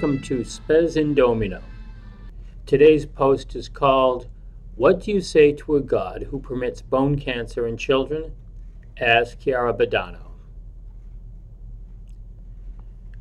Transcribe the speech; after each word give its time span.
welcome 0.00 0.22
to 0.22 0.44
Spes 0.44 0.94
in 0.94 1.12
Domino. 1.12 1.60
Today's 2.66 3.04
post 3.04 3.56
is 3.56 3.68
called 3.68 4.28
What 4.76 5.00
Do 5.02 5.10
You 5.10 5.20
Say 5.20 5.50
to 5.54 5.74
a 5.74 5.80
God 5.80 6.28
Who 6.30 6.38
Permits 6.38 6.80
Bone 6.82 7.18
Cancer 7.18 7.66
in 7.66 7.76
Children? 7.76 8.30
Ask 9.00 9.40
Chiara 9.40 9.74
Badano. 9.74 10.30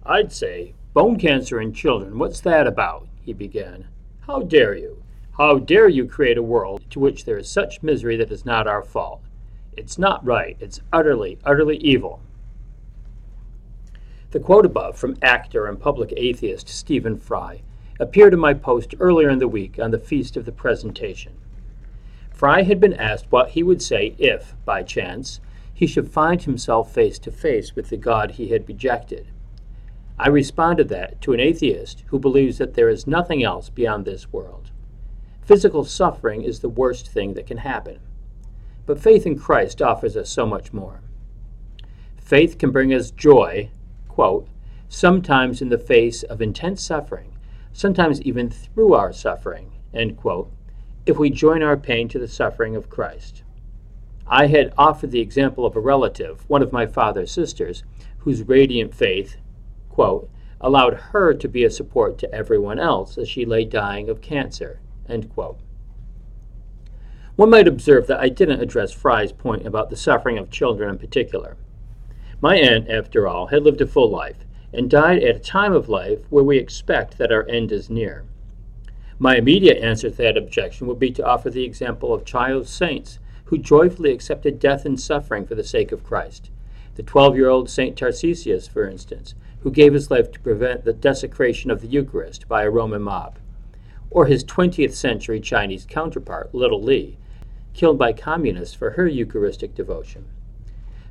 I'd 0.06 0.32
say, 0.32 0.76
Bone 0.94 1.18
cancer 1.18 1.60
in 1.60 1.74
children, 1.74 2.20
what's 2.20 2.42
that 2.42 2.68
about? 2.68 3.08
he 3.24 3.34
began. 3.34 3.88
How 4.28 4.44
dare 4.44 4.76
you? 4.76 5.02
How 5.36 5.58
dare 5.58 5.90
you 5.90 6.06
create 6.06 6.38
a 6.38 6.44
world 6.44 6.84
to 6.92 7.00
which 7.00 7.26
there 7.26 7.40
is 7.40 7.50
such 7.50 7.82
misery 7.82 8.18
that 8.18 8.32
is 8.32 8.46
not 8.46 8.68
our 8.68 8.84
fault? 8.84 9.24
It's 9.76 9.98
not 9.98 10.24
right. 10.24 10.56
It's 10.60 10.82
utterly, 10.94 11.40
utterly 11.44 11.78
evil. 11.78 12.22
The 14.32 14.40
quote 14.42 14.66
above 14.66 14.98
from 14.98 15.18
actor 15.22 15.68
and 15.68 15.80
public 15.80 16.14
atheist 16.18 16.68
Stephen 16.68 17.18
Fry 17.18 17.62
appeared 18.00 18.34
in 18.34 18.40
my 18.40 18.54
post 18.54 18.94
earlier 19.00 19.30
in 19.30 19.40
the 19.40 19.48
week 19.48 19.80
on 19.80 19.92
the 19.92 20.00
Feast 20.00 20.36
of 20.36 20.46
the 20.46 20.52
Presentation. 20.52 21.34
Fry 22.30 22.64
had 22.64 22.80
been 22.80 22.94
asked 22.94 23.32
what 23.32 23.52
he 23.52 23.64
would 23.64 23.82
say 23.82 24.16
if, 24.18 24.54
by 24.66 24.84
chance, 24.84 25.40
he 25.74 25.88
should 25.88 26.12
find 26.12 26.44
himself 26.44 26.94
face 26.94 27.18
to 27.20 27.32
face 27.32 27.76
with 27.76 27.90
the 27.90 27.98
God 27.98 28.32
he 28.32 28.50
had 28.50 28.68
rejected. 28.68 29.28
I 30.20 30.28
responded 30.28 30.90
that 30.90 31.22
to 31.22 31.34
an 31.34 31.40
atheist 31.40 32.04
who 32.08 32.20
believes 32.20 32.58
that 32.58 32.74
there 32.74 32.90
is 32.90 33.08
nothing 33.08 33.44
else 33.44 33.70
beyond 33.70 34.06
this 34.06 34.34
world. 34.34 34.72
Physical 35.42 35.86
suffering 35.86 36.42
is 36.42 36.60
the 36.60 36.70
worst 36.70 37.08
thing 37.08 37.34
that 37.36 37.48
can 37.48 37.60
happen. 37.60 38.00
But 38.86 39.00
faith 39.00 39.26
in 39.26 39.38
Christ 39.38 39.82
offers 39.82 40.18
us 40.18 40.30
so 40.30 40.46
much 40.46 40.74
more. 40.74 41.02
Faith 42.18 42.58
can 42.58 42.72
bring 42.72 42.94
us 42.94 43.12
joy, 43.12 43.70
quote, 44.18 44.48
sometimes 44.90 45.62
in 45.62 45.70
the 45.70 45.78
face 45.78 46.24
of 46.24 46.42
intense 46.42 46.84
suffering, 46.84 47.32
sometimes 47.72 48.20
even 48.24 48.50
through 48.50 48.96
our 48.96 49.14
suffering, 49.14 49.72
end 49.94 50.18
quote, 50.18 50.52
if 51.06 51.20
we 51.20 51.30
join 51.30 51.62
our 51.62 51.78
pain 51.78 52.08
to 52.08 52.18
the 52.18 52.28
suffering 52.28 52.76
of 52.76 52.90
Christ. 52.90 53.44
I 54.26 54.48
had 54.48 54.74
offered 54.76 55.12
the 55.12 55.20
example 55.20 55.68
of 55.68 55.76
a 55.76 55.80
relative, 55.80 56.44
one 56.50 56.64
of 56.64 56.74
my 56.74 56.88
father's 56.88 57.32
sisters, 57.32 57.84
whose 58.18 58.42
radiant 58.42 58.92
faith, 58.92 59.38
quote, 59.88 60.28
allowed 60.60 60.96
her 60.96 61.36
to 61.36 61.48
be 61.48 61.64
a 61.64 61.70
support 61.70 62.18
to 62.18 62.34
everyone 62.34 62.80
else 62.80 63.20
as 63.20 63.30
she 63.30 63.46
lay 63.46 63.66
dying 63.66 64.10
of 64.10 64.20
cancer, 64.20 64.80
End 65.08 65.30
quote. 65.30 65.60
One 67.36 67.52
might 67.52 67.68
observe 67.68 68.08
that 68.08 68.20
I 68.20 68.30
didn't 68.30 68.62
address 68.62 68.92
Fry's 68.92 69.32
point 69.32 69.68
about 69.68 69.92
the 69.92 69.96
suffering 69.96 70.40
of 70.40 70.50
children 70.50 70.90
in 70.90 70.98
particular. 70.98 71.56
My 72.40 72.56
aunt, 72.56 72.90
after 72.90 73.28
all, 73.28 73.48
had 73.48 73.64
lived 73.64 73.82
a 73.82 73.88
full 73.88 74.10
life 74.10 74.46
and 74.72 74.90
died 74.90 75.24
at 75.24 75.36
a 75.36 75.40
time 75.40 75.74
of 75.74 75.90
life 75.90 76.20
where 76.30 76.44
we 76.44 76.58
expect 76.58 77.18
that 77.18 77.32
our 77.32 77.48
end 77.48 77.72
is 77.72 77.90
near. 77.90 78.26
My 79.18 79.38
immediate 79.38 79.78
answer 79.84 80.12
to 80.12 80.18
that 80.18 80.38
objection 80.38 80.86
would 80.88 81.00
be 81.00 81.10
to 81.12 81.26
offer 81.26 81.50
the 81.50 81.64
example 81.64 82.14
of 82.14 82.26
child 82.26 82.68
saints 82.68 83.18
who 83.46 83.58
joyfully 83.58 84.12
accepted 84.12 84.60
death 84.60 84.86
and 84.86 85.00
suffering 85.00 85.48
for 85.48 85.56
the 85.56 85.64
sake 85.64 85.92
of 85.92 86.04
Christ. 86.04 86.52
The 86.96 87.04
12 87.04 87.36
year 87.36 87.50
old 87.50 87.70
St. 87.70 87.98
Tarcisius, 87.98 88.68
for 88.68 88.88
instance, 88.88 89.34
who 89.62 89.72
gave 89.72 89.94
his 89.94 90.12
life 90.12 90.32
to 90.32 90.40
prevent 90.40 90.86
the 90.86 90.94
desecration 90.94 91.72
of 91.72 91.82
the 91.82 91.88
Eucharist 91.88 92.48
by 92.48 92.64
a 92.64 92.70
Roman 92.70 93.02
mob 93.02 93.40
or 94.10 94.26
his 94.26 94.44
20th 94.44 94.94
century 94.94 95.40
Chinese 95.40 95.86
counterpart, 95.90 96.54
Little 96.54 96.82
Li, 96.82 97.18
killed 97.74 97.98
by 97.98 98.14
communists 98.14 98.76
for 98.76 98.92
her 98.92 99.08
Eucharistic 99.08 99.76
devotion. 99.76 100.26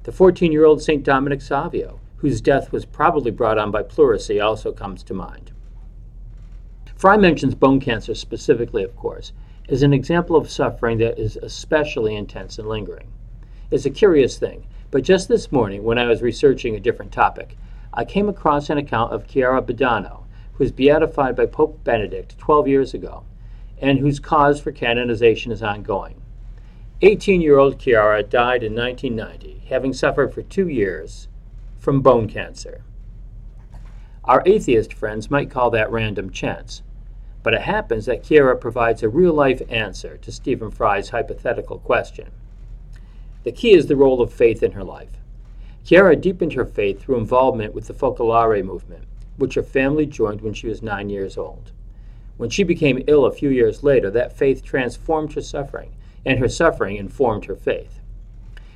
The 0.07 0.13
14 0.13 0.53
year 0.53 0.65
old 0.65 0.81
St. 0.81 1.03
Dominic 1.03 1.43
Savio, 1.43 1.99
whose 2.19 2.41
death 2.41 2.71
was 2.71 2.85
probably 2.85 3.33
brought 3.33 3.59
on 3.59 3.73
by 3.73 3.83
pleurisy, 3.83 4.41
also 4.41 4.71
comes 4.71 5.03
to 5.03 5.15
mind. 5.15 5.51
Fry 6.95 7.17
mentions 7.17 7.57
bone 7.57 7.81
cancer 7.81 8.15
specifically, 8.15 8.85
of 8.85 8.95
course, 8.95 9.33
as 9.69 9.83
an 9.83 9.93
example 9.93 10.37
of 10.37 10.49
suffering 10.49 10.99
that 10.99 11.19
is 11.19 11.37
especially 11.39 12.15
intense 12.15 12.57
and 12.57 12.69
lingering. 12.69 13.11
It's 13.73 13.85
a 13.85 13.91
curious 13.91 14.39
thing, 14.39 14.69
but 14.93 15.03
just 15.03 15.27
this 15.27 15.51
morning, 15.51 15.83
when 15.83 15.99
I 15.99 16.07
was 16.07 16.23
researching 16.23 16.77
a 16.77 16.81
different 16.81 17.11
topic, 17.11 17.57
I 17.93 18.05
came 18.05 18.29
across 18.29 18.71
an 18.71 18.79
account 18.79 19.13
of 19.13 19.27
Chiara 19.27 19.61
Badano, 19.61 20.23
who 20.53 20.63
was 20.63 20.71
beatified 20.71 21.35
by 21.35 21.47
Pope 21.47 21.83
Benedict 21.83 22.39
12 22.39 22.69
years 22.69 22.95
ago, 22.95 23.25
and 23.81 23.99
whose 23.99 24.21
cause 24.21 24.61
for 24.61 24.71
canonization 24.71 25.51
is 25.51 25.65
ongoing. 25.65 26.23
18 27.03 27.43
year 27.43 27.59
old 27.59 27.79
Chiara 27.79 28.23
died 28.23 28.63
in 28.63 28.75
1990, 28.75 29.65
having 29.69 29.93
suffered 29.93 30.33
for 30.33 30.41
two 30.41 30.67
years 30.67 31.29
from 31.79 32.01
bone 32.01 32.27
cancer. 32.27 32.81
Our 34.25 34.43
atheist 34.47 34.95
friends 34.95 35.31
might 35.31 35.51
call 35.51 35.69
that 35.73 35.91
random 35.91 36.31
chance, 36.31 36.83
but 37.43 37.53
it 37.53 37.61
happens 37.61 38.07
that 38.07 38.25
Chiara 38.25 38.57
provides 38.57 39.03
a 39.03 39.11
real 39.11 39.35
life 39.35 39.61
answer 39.69 40.17
to 40.17 40.33
Stephen 40.33 40.71
Fry's 40.71 41.11
hypothetical 41.11 41.81
question. 41.81 42.31
The 43.45 43.53
key 43.53 43.75
is 43.75 43.89
the 43.89 43.97
role 43.97 44.23
of 44.23 44.33
faith 44.33 44.63
in 44.63 44.73
her 44.73 44.83
life. 44.83 45.21
Chiara 45.85 46.17
deepened 46.17 46.55
her 46.55 46.65
faith 46.65 47.03
through 47.03 47.19
involvement 47.19 47.75
with 47.75 47.89
the 47.89 47.95
Focolare 47.95 48.65
movement, 48.65 49.05
which 49.37 49.55
her 49.55 49.63
family 49.63 50.07
joined 50.07 50.41
when 50.41 50.55
she 50.55 50.67
was 50.67 50.81
nine 50.81 51.11
years 51.11 51.37
old. 51.37 51.73
When 52.39 52.49
she 52.49 52.63
became 52.63 53.05
ill 53.07 53.27
a 53.27 53.33
few 53.33 53.51
years 53.51 53.83
later, 53.83 54.11
that 54.13 54.37
faith 54.37 54.65
transformed 54.65 55.35
her 55.35 55.43
suffering, 55.43 55.93
and 56.27 56.39
her 56.39 56.49
suffering 56.49 56.97
informed 56.97 57.47
her 57.47 57.57
faith. 57.57 58.01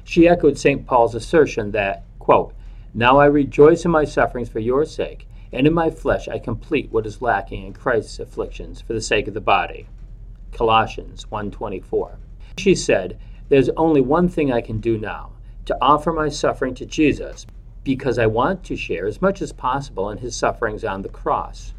She 0.05 0.27
echoed 0.27 0.57
St. 0.57 0.87
Paul's 0.87 1.15
assertion 1.15 1.73
that, 1.73 2.05
quote, 2.19 2.55
Now 2.95 3.19
I 3.19 3.27
rejoice 3.27 3.85
in 3.85 3.91
my 3.91 4.05
sufferings 4.05 4.49
for 4.49 4.61
your 4.61 4.87
sake, 4.87 5.29
and 5.53 5.67
in 5.67 5.75
my 5.75 5.91
flesh 5.91 6.29
I 6.29 6.39
complete 6.39 6.91
what 6.91 7.05
is 7.05 7.21
lacking 7.21 7.67
in 7.67 7.73
Christ's 7.75 8.19
afflictions 8.19 8.81
for 8.81 8.95
the 8.95 9.03
sake 9.03 9.29
of 9.29 9.35
the 9.35 9.41
body. 9.43 9.87
Colossians 10.53 11.27
1:24. 11.31 12.17
She 12.57 12.75
said, 12.75 13.19
"There's 13.51 13.69
only 13.71 14.01
one 14.01 14.29
thing 14.29 14.51
I 14.51 14.63
can 14.63 14.81
do 14.81 14.97
now, 14.97 15.33
to 15.67 15.77
offer 15.81 16.13
my 16.13 16.29
suffering 16.29 16.75
to 16.75 16.87
Jesus 16.87 17.47
because 17.85 18.19
I 18.19 18.27
want 18.27 18.65
to 18.65 18.77
share 18.77 19.07
as 19.07 19.23
much 19.23 19.41
as 19.41 19.53
possible 19.53 20.11
in 20.11 20.19
his 20.19 20.37
sufferings 20.37 20.85
on 20.85 21.03
the 21.03 21.09
cross. 21.09 21.73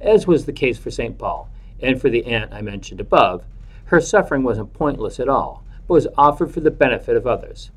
As 0.00 0.26
was 0.26 0.46
the 0.46 0.52
case 0.52 0.78
for 0.78 0.90
St. 0.90 1.18
Paul, 1.18 1.48
and 1.80 2.00
for 2.00 2.08
the 2.08 2.26
aunt 2.26 2.52
I 2.52 2.60
mentioned 2.60 3.00
above, 3.00 3.44
her 3.86 4.00
suffering 4.00 4.42
wasn't 4.42 4.72
pointless 4.72 5.20
at 5.20 5.28
all, 5.28 5.64
but 5.86 5.94
was 5.94 6.08
offered 6.18 6.52
for 6.52 6.60
the 6.60 6.70
benefit 6.70 7.16
of 7.16 7.26
others. 7.26 7.70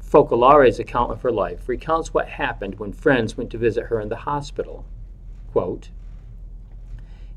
Focolare's 0.00 0.78
account 0.78 1.10
of 1.10 1.22
her 1.22 1.32
life 1.32 1.68
recounts 1.68 2.14
what 2.14 2.28
happened 2.28 2.78
when 2.78 2.92
friends 2.92 3.36
went 3.36 3.50
to 3.50 3.58
visit 3.58 3.86
her 3.86 4.00
in 4.00 4.08
the 4.08 4.16
hospital. 4.16 4.84
Quote, 5.52 5.88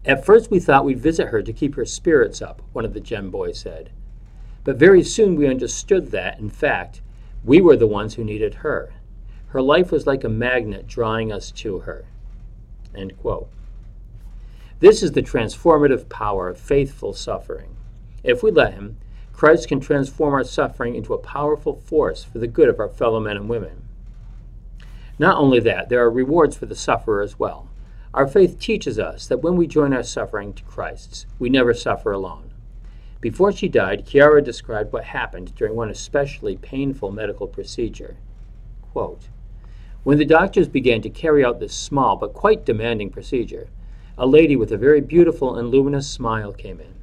At 0.06 0.25
first 0.25 0.52
we 0.52 0.59
thought 0.59 0.85
we'd 0.85 1.00
visit 1.00 1.30
her 1.30 1.41
to 1.41 1.53
keep 1.53 1.75
her 1.75 1.85
spirits 1.85 2.41
up, 2.41 2.62
one 2.74 2.85
of 2.85 2.94
the 2.94 3.00
Gen 3.00 3.30
boys 3.30 3.59
said. 3.59 3.90
But 4.63 4.75
very 4.75 5.03
soon 5.03 5.36
we 5.36 5.47
understood 5.47 6.12
that, 6.12 6.40
in 6.40 6.50
fact, 6.50 7.01
we 7.44 7.62
were 7.62 7.78
the 7.78 7.88
ones 7.88 8.16
who 8.16 8.24
needed 8.24 8.56
her. 8.56 8.94
Her 9.47 9.62
life 9.62 9.91
was 9.91 10.06
like 10.06 10.24
a 10.24 10.30
magnet 10.30 10.88
drawing 10.88 11.31
us 11.31 11.51
to 11.51 11.80
her. 11.80 12.06
This 14.80 15.01
is 15.01 15.13
the 15.13 15.24
transformative 15.24 16.09
power 16.09 16.50
of 16.50 16.59
faithful 16.59 17.13
suffering. 17.13 17.75
If 18.24 18.44
we 18.44 18.52
let 18.52 18.74
Him, 18.74 18.97
Christ 19.34 19.68
can 19.68 19.80
transform 19.80 20.34
our 20.34 20.44
suffering 20.44 20.96
into 20.96 21.13
a 21.13 21.18
powerful 21.18 21.75
force 21.75 22.24
for 22.24 22.40
the 22.40 22.47
good 22.47 22.68
of 22.68 22.80
our 22.80 22.90
fellow 22.90 23.19
men 23.19 23.38
and 23.38 23.47
women. 23.47 23.84
Not 25.18 25.38
only 25.38 25.59
that, 25.62 25.90
there 25.90 26.02
are 26.02 26.12
rewards 26.12 26.57
for 26.57 26.66
the 26.66 26.75
sufferer 26.75 27.22
as 27.22 27.40
well. 27.40 27.69
Our 28.13 28.28
faith 28.28 28.59
teaches 28.59 28.97
us 28.97 29.28
that 29.28 29.41
when 29.41 29.56
we 29.56 29.68
join 29.68 29.94
our 29.94 30.03
suffering 30.03 30.53
to 30.53 30.63
Christ's, 30.63 31.25
we 31.38 31.50
never 31.50 31.74
suffer 31.74 32.12
alone. 32.12 32.52
Before 33.22 33.52
she 33.52 33.68
died, 33.68 34.06
Chiara 34.06 34.41
described 34.41 34.94
what 34.94 35.04
happened 35.04 35.54
during 35.56 35.75
one 35.75 35.89
especially 35.89 36.56
painful 36.56 37.12
medical 37.12 37.48
procedure. 37.48 38.18
Quote, 38.92 39.27
when 40.04 40.18
the 40.18 40.25
doctors 40.25 40.69
began 40.69 41.01
to 41.01 41.10
carry 41.10 41.44
out 41.44 41.60
this 41.60 41.74
small 41.74 42.15
but 42.15 42.33
quite 42.33 42.65
demanding 42.65 43.10
procedure, 43.10 43.68
a 44.18 44.25
lady 44.25 44.56
with 44.56 44.72
a 44.72 44.77
very 44.77 45.01
beautiful 45.01 45.56
and 45.56 45.69
luminous 45.69 46.10
smile 46.10 46.54
came 46.54 46.80
in. 46.80 46.99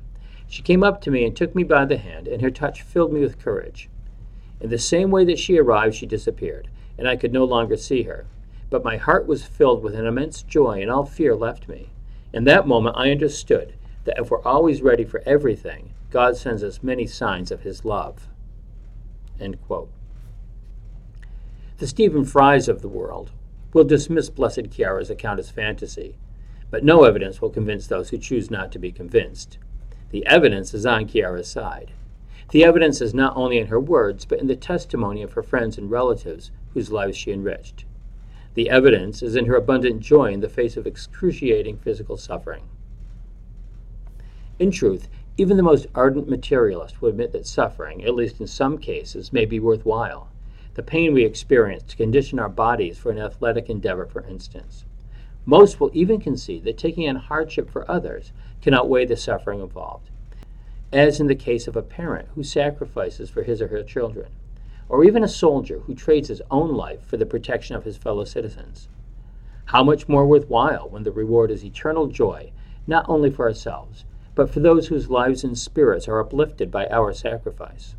She 0.49 0.63
came 0.63 0.83
up 0.83 1.01
to 1.03 1.11
me 1.11 1.25
and 1.25 1.35
took 1.35 1.55
me 1.55 1.65
by 1.65 1.85
the 1.85 1.97
hand, 1.97 2.29
and 2.29 2.43
her 2.43 2.51
touch 2.51 2.83
filled 2.83 3.13
me 3.13 3.21
with 3.21 3.39
courage. 3.39 3.89
In 4.61 4.71
the 4.71 4.79
same 4.79 5.11
way 5.11 5.25
that 5.25 5.39
she 5.39 5.59
arrived, 5.59 5.95
she 5.95 6.07
disappeared, 6.07 6.69
and 6.97 7.09
I 7.09 7.17
could 7.17 7.33
no 7.33 7.45
longer 7.45 7.77
see 7.77 8.05
her. 8.05 8.27
But 8.71 8.85
my 8.85 8.97
heart 8.97 9.27
was 9.27 9.45
filled 9.45 9.83
with 9.83 9.95
an 9.95 10.07
immense 10.07 10.43
joy, 10.43 10.81
and 10.81 10.91
all 10.91 11.05
fear 11.05 11.37
left 11.37 11.69
me. 11.69 11.91
In 12.33 12.45
that 12.45 12.67
moment, 12.67 12.97
I 12.99 13.11
understood 13.11 13.75
that 14.05 14.19
if 14.19 14.31
we're 14.31 14.43
always 14.43 14.83
ready 14.83 15.05
for 15.05 15.23
everything, 15.27 15.93
God 16.11 16.37
sends 16.37 16.63
us 16.63 16.83
many 16.83 17.07
signs 17.07 17.51
of 17.51 17.63
his 17.63 17.85
love. 17.85 18.29
The 19.39 19.87
Stephen 21.87 22.25
Frys 22.25 22.69
of 22.69 22.81
the 22.81 22.89
world 22.89 23.33
will 23.73 23.85
dismiss 23.85 24.31
Blessed 24.31 24.71
Chiara's 24.71 25.11
account 25.11 25.39
as 25.39 25.51
fantasy, 25.51 26.17
but 26.71 26.85
no 26.85 27.05
evidence 27.05 27.43
will 27.43 27.51
convince 27.51 27.87
those 27.87 28.11
who 28.11 28.19
choose 28.19 28.51
not 28.51 28.73
to 28.73 28.79
be 28.79 28.91
convinced. 28.91 29.59
The 30.11 30.25
evidence 30.27 30.73
is 30.73 30.87
on 30.87 31.09
Chiara's 31.09 31.49
side. 31.49 31.93
The 32.51 32.65
evidence 32.65 33.01
is 33.01 33.13
not 33.13 33.37
only 33.37 33.59
in 33.59 33.67
her 33.67 33.81
words, 33.81 34.25
but 34.25 34.39
in 34.39 34.47
the 34.47 34.55
testimony 34.55 35.23
of 35.23 35.33
her 35.33 35.43
friends 35.43 35.77
and 35.79 35.91
relatives 35.91 36.53
whose 36.75 36.93
lives 36.93 37.17
she 37.17 37.33
enriched. 37.33 37.85
The 38.55 38.71
evidence 38.71 39.23
is 39.23 39.35
in 39.35 39.47
her 39.47 39.57
abundant 39.57 40.01
joy 40.01 40.33
in 40.33 40.41
the 40.41 40.49
face 40.49 40.77
of 40.77 40.87
excruciating 40.87 41.79
physical 41.79 42.17
suffering. 42.17 42.63
In 44.59 44.71
truth, 44.71 45.09
even 45.37 45.57
the 45.57 45.63
most 45.63 45.87
ardent 45.95 46.29
materialist 46.29 47.03
will 47.03 47.11
admit 47.11 47.33
that 47.33 47.47
suffering, 47.47 48.05
at 48.05 48.15
least 48.15 48.41
in 48.41 48.47
some 48.47 48.79
cases, 48.79 49.33
may 49.33 49.45
be 49.45 49.61
worthwhile. 49.61 50.29
The 50.75 50.83
pain 50.83 51.13
we 51.13 51.25
experience 51.25 51.83
to 51.85 51.97
condition 51.97 52.39
our 52.39 52.49
bodies 52.49 52.97
for 52.97 53.11
an 53.11 53.19
athletic 53.19 53.69
endeavor, 53.69 54.07
for 54.07 54.25
instance. 54.27 54.85
Most 55.45 55.79
will 55.79 55.91
even 55.93 56.21
concede 56.21 56.65
that 56.65 56.79
taking 56.79 57.09
on 57.09 57.17
hardship 57.17 57.71
for 57.71 57.91
others 57.91 58.33
can 58.67 58.75
outweigh 58.75 59.05
the 59.07 59.17
suffering 59.17 59.61
involved, 59.61 60.11
as 60.93 61.21
in 61.21 61.29
the 61.29 61.37
case 61.37 61.69
of 61.69 61.77
a 61.77 61.83
parent 61.83 62.27
who 62.35 62.43
sacrifices 62.43 63.31
for 63.31 63.45
his 63.45 63.63
or 63.63 63.69
her 63.69 63.85
children, 63.85 64.27
or 64.89 65.05
even 65.05 65.23
a 65.23 65.29
soldier 65.29 65.79
who 65.87 65.95
trades 65.95 66.27
his 66.27 66.43
own 66.51 66.75
life 66.75 67.01
for 67.07 67.17
the 67.17 67.25
protection 67.25 67.77
of 67.77 67.85
his 67.85 67.97
fellow 67.97 68.25
citizens. 68.25 68.89
How 69.67 69.85
much 69.85 70.09
more 70.09 70.27
worthwhile 70.27 70.89
when 70.89 71.05
the 71.05 71.13
reward 71.13 71.53
is 71.53 71.65
eternal 71.65 72.09
joy, 72.09 72.51
not 72.89 73.09
only 73.09 73.31
for 73.31 73.47
ourselves, 73.47 74.05
but 74.35 74.51
for 74.51 74.59
those 74.59 74.89
whose 74.89 75.09
lives 75.09 75.45
and 75.45 75.57
spirits 75.57 76.09
are 76.09 76.19
uplifted 76.19 76.69
by 76.69 76.89
our 76.89 77.13
sacrifice. 77.13 77.95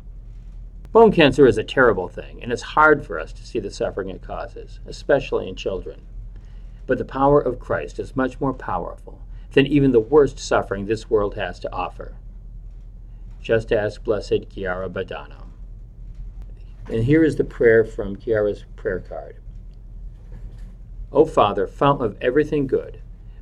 Bone 0.92 1.12
cancer 1.12 1.46
is 1.46 1.56
a 1.56 1.64
terrible 1.64 2.08
thing, 2.08 2.42
and 2.42 2.52
it's 2.52 2.60
hard 2.76 3.06
for 3.06 3.18
us 3.18 3.32
to 3.32 3.46
see 3.46 3.58
the 3.58 3.70
suffering 3.70 4.10
it 4.10 4.20
causes, 4.20 4.80
especially 4.84 5.48
in 5.48 5.56
children. 5.56 6.02
But 6.86 6.98
the 6.98 7.06
power 7.06 7.40
of 7.40 7.58
Christ 7.58 7.98
is 7.98 8.14
much 8.14 8.38
more 8.38 8.52
powerful 8.52 9.22
than 9.52 9.66
even 9.66 9.92
the 9.92 10.00
worst 10.00 10.38
suffering 10.38 10.86
this 10.86 11.08
world 11.08 11.34
has 11.34 11.58
to 11.60 11.72
offer. 11.72 12.14
Just 13.40 13.72
ask 13.72 14.02
Blessed 14.04 14.50
Chiara 14.50 14.88
Badano. 14.88 15.46
And 16.90 17.04
here 17.04 17.22
is 17.22 17.36
the 17.36 17.44
prayer 17.44 17.84
from 17.84 18.16
Chiara's 18.16 18.64
prayer 18.76 19.00
card. 19.00 19.36
O 21.12 21.24
Father, 21.24 21.66
fountain 21.66 22.06
of 22.06 22.18
everything 22.20 22.66
good, 22.66 23.00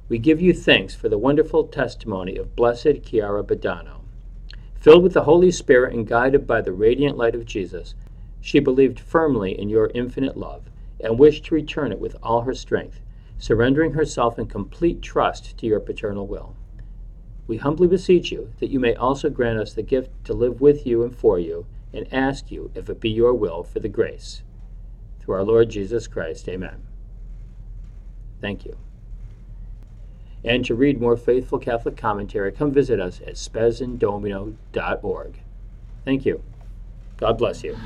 we 0.08 0.18
give 0.18 0.40
you 0.40 0.52
thanks 0.52 0.94
for 0.94 1.08
the 1.08 1.18
wonderful 1.18 1.64
testimony 1.66 2.36
of 2.36 2.54
Blessed 2.54 3.02
Chiara 3.04 3.42
Badano. 3.42 4.02
Filled 4.76 5.02
with 5.02 5.14
the 5.14 5.24
Holy 5.24 5.50
Spirit 5.50 5.92
and 5.92 6.06
guided 6.06 6.46
by 6.46 6.60
the 6.60 6.72
radiant 6.72 7.16
light 7.16 7.34
of 7.34 7.44
Jesus, 7.44 7.96
she 8.40 8.60
believed 8.60 9.00
firmly 9.00 9.58
in 9.58 9.68
your 9.68 9.90
infinite 9.94 10.36
love 10.36 10.70
and 11.00 11.18
wished 11.18 11.46
to 11.46 11.54
return 11.56 11.90
it 11.90 11.98
with 11.98 12.14
all 12.22 12.42
her 12.42 12.54
strength, 12.54 13.00
surrendering 13.38 13.92
herself 13.92 14.38
in 14.38 14.46
complete 14.46 15.02
trust 15.02 15.56
to 15.58 15.66
your 15.66 15.80
paternal 15.80 16.26
will. 16.26 16.54
We 17.46 17.58
humbly 17.58 17.88
beseech 17.88 18.32
you 18.32 18.52
that 18.58 18.70
you 18.70 18.80
may 18.80 18.94
also 18.94 19.30
grant 19.30 19.58
us 19.58 19.72
the 19.72 19.82
gift 19.82 20.10
to 20.24 20.34
live 20.34 20.60
with 20.60 20.86
you 20.86 21.02
and 21.02 21.14
for 21.14 21.38
you, 21.38 21.66
and 21.92 22.12
ask 22.12 22.50
you, 22.50 22.70
if 22.74 22.90
it 22.90 23.00
be 23.00 23.10
your 23.10 23.32
will, 23.32 23.62
for 23.62 23.80
the 23.80 23.88
grace. 23.88 24.42
Through 25.20 25.36
our 25.36 25.44
Lord 25.44 25.70
Jesus 25.70 26.08
Christ, 26.08 26.48
amen. 26.48 26.82
Thank 28.40 28.64
you. 28.64 28.76
And 30.44 30.64
to 30.64 30.74
read 30.74 31.00
more 31.00 31.16
faithful 31.16 31.58
Catholic 31.58 31.96
commentary, 31.96 32.52
come 32.52 32.72
visit 32.72 33.00
us 33.00 33.20
at 33.26 33.34
spesindomino.org. 33.34 35.40
Thank 36.04 36.26
you. 36.26 36.42
God 37.16 37.38
bless 37.38 37.64
you. 37.64 37.76